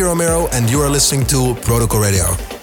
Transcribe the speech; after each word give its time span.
is 0.00 0.06
Romero, 0.06 0.48
and 0.52 0.70
you 0.70 0.80
are 0.80 0.90
listening 0.90 1.26
to 1.26 1.54
Protocol 1.62 2.00
Radio. 2.00 2.55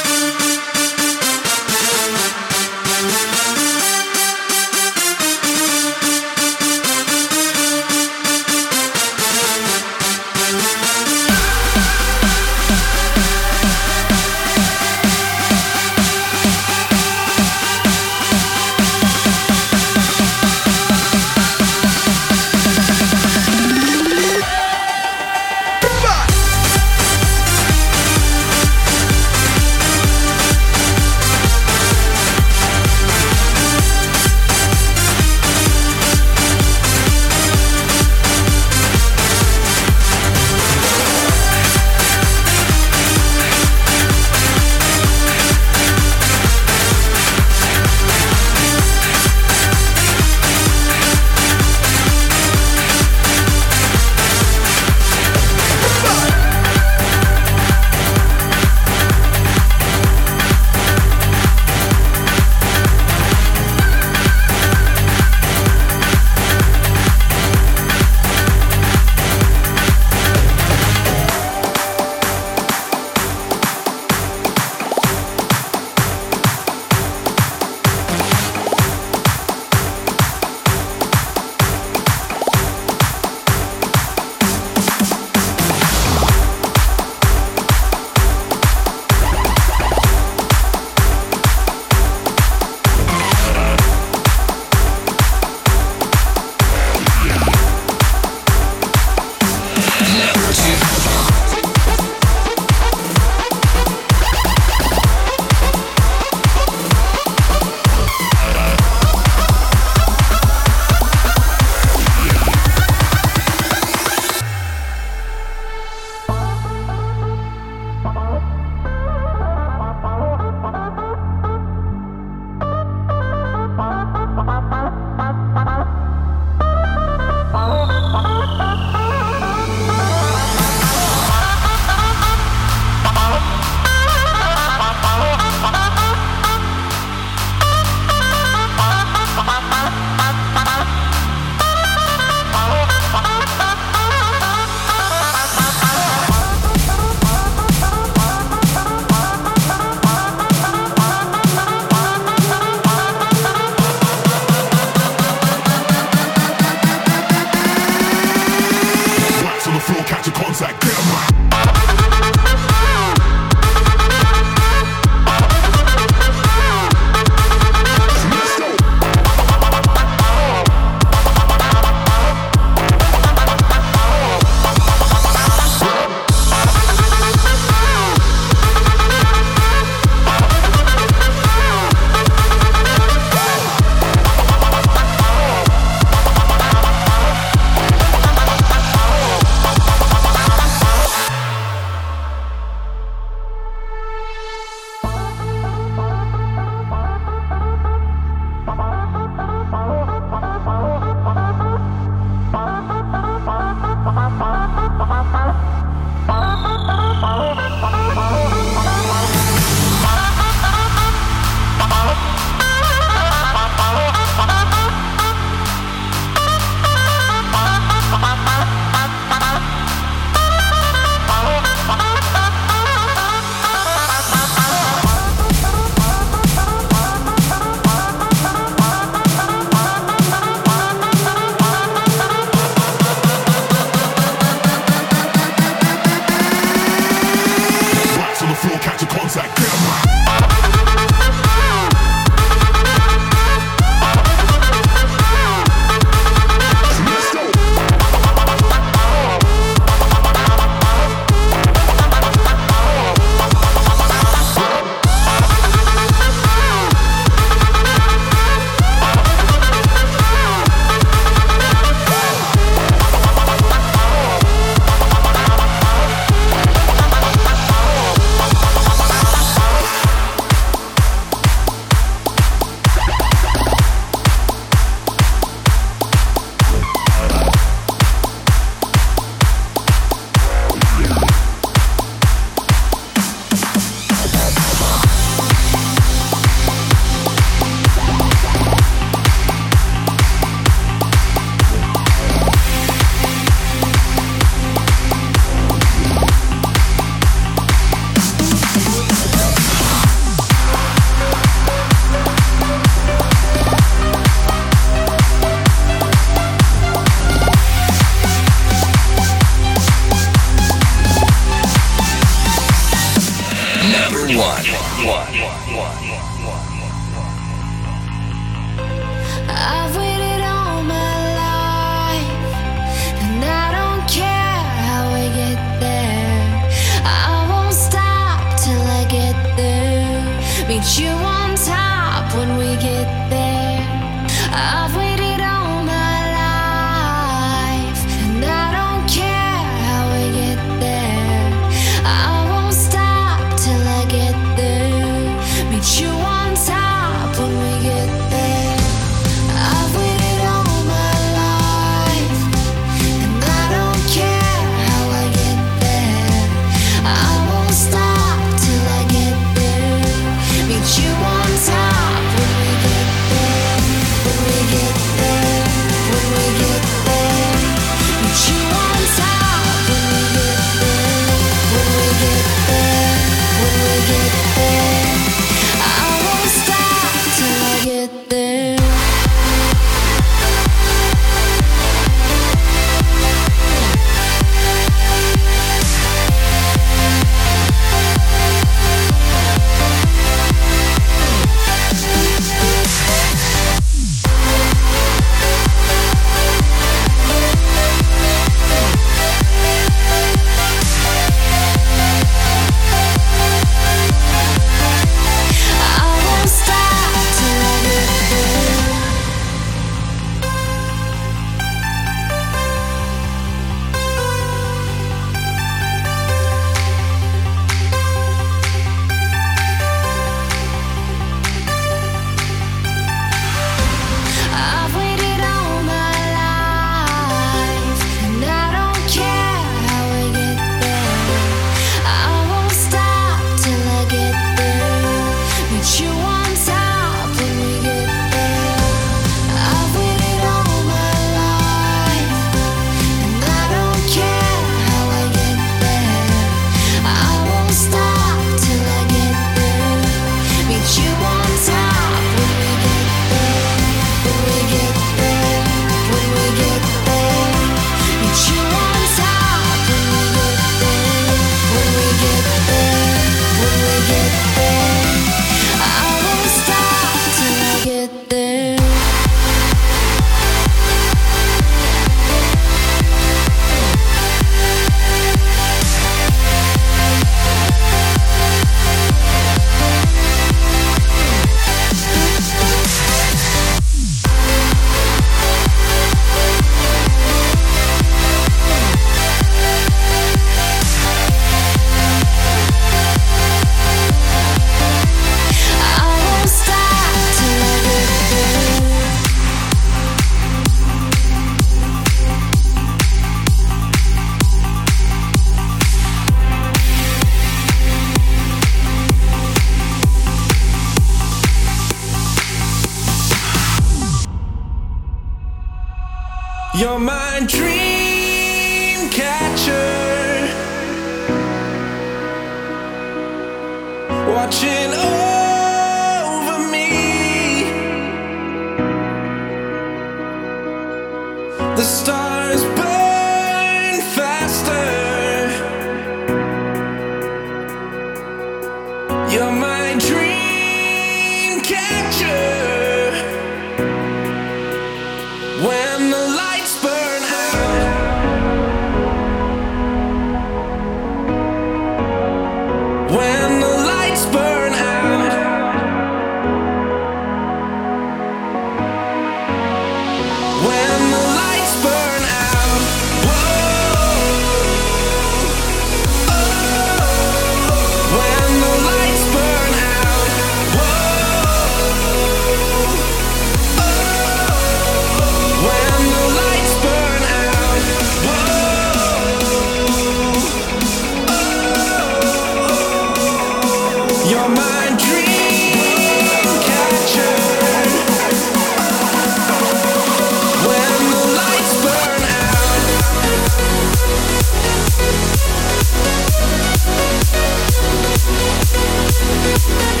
We'll 599.68 600.00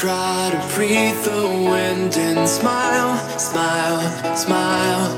Try 0.00 0.50
to 0.52 0.74
breathe 0.74 1.24
the 1.24 1.48
wind 1.70 2.18
and 2.18 2.46
smile, 2.46 3.16
smile, 3.38 4.36
smile. 4.36 5.08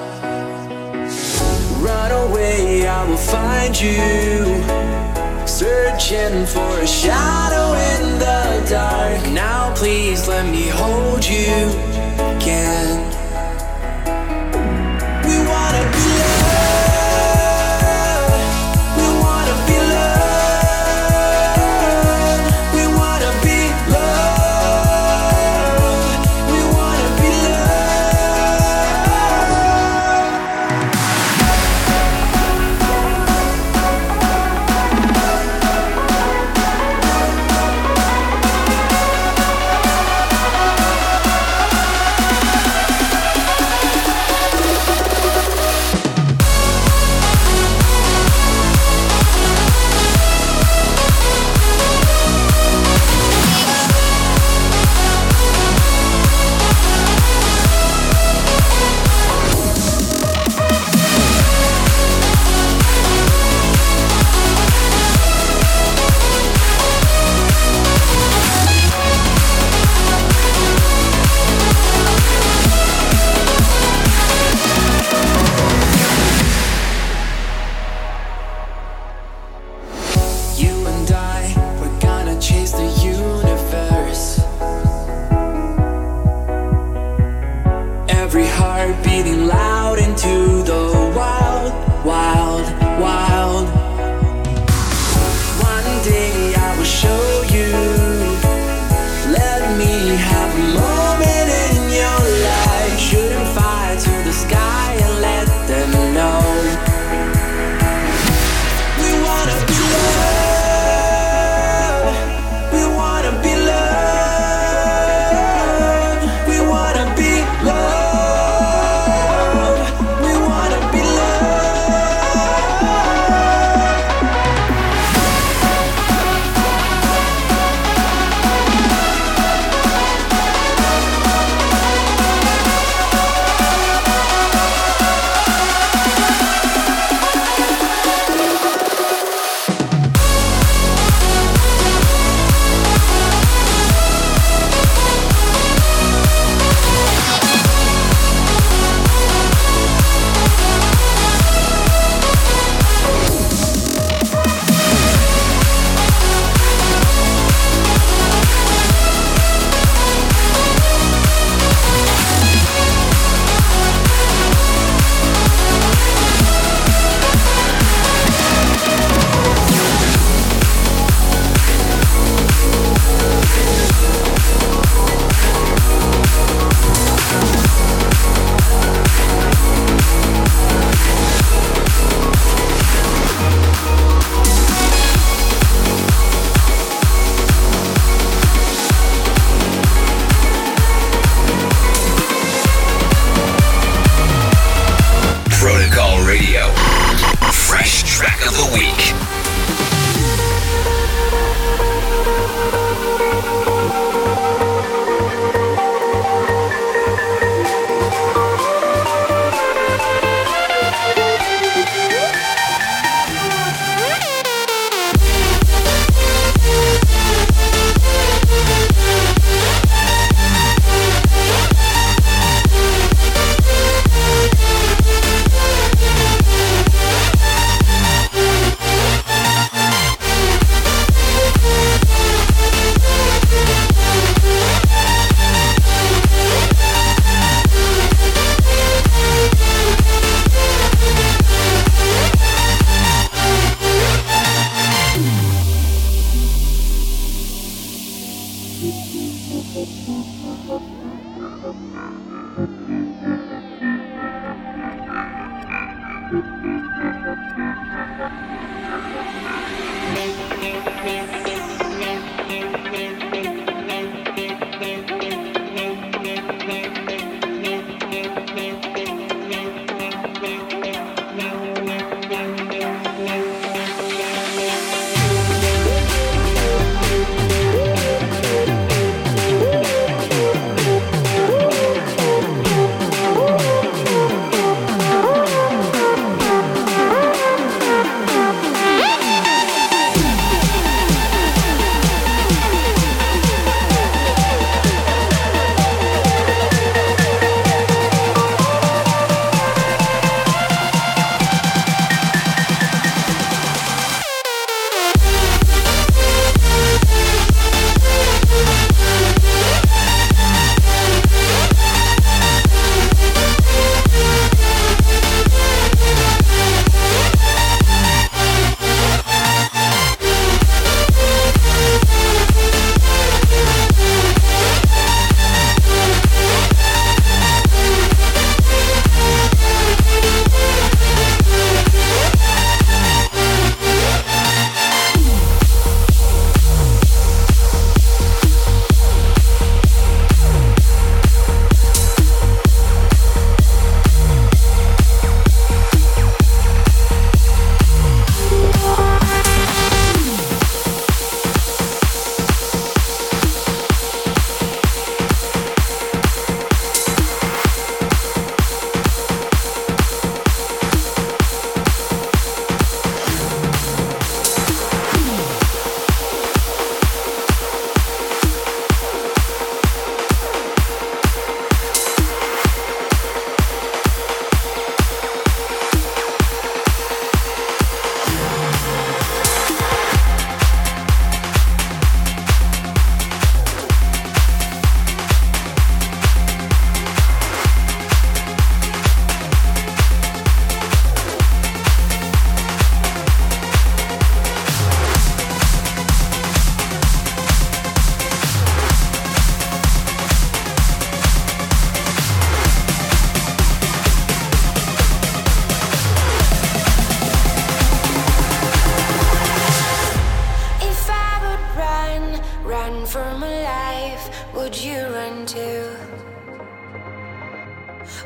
Run 1.80 2.12
away, 2.12 2.86
I 2.86 3.04
will 3.08 3.16
find 3.16 3.74
you. 3.74 4.44
Searching 5.48 6.46
for 6.46 6.78
a 6.78 6.86
shadow 6.86 7.72
in 7.74 8.20
the 8.20 8.68
dark. 8.70 9.20
Now, 9.32 9.74
please 9.74 10.28
let 10.28 10.46
me 10.48 10.68
hold 10.68 11.26
you 11.26 11.56
again. 12.36 13.07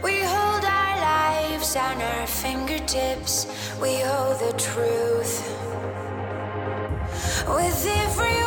We 0.02 0.20
hold 0.20 0.64
our 0.64 0.96
lives 1.00 1.76
on 1.76 2.00
our 2.02 2.26
fingertips, 2.26 3.46
we 3.80 4.00
hold 4.00 4.38
the 4.40 4.52
truth. 4.58 5.34
With 7.48 7.86
every 7.86 8.41